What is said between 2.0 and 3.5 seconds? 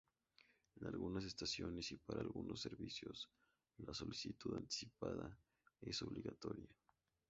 algunos servicios,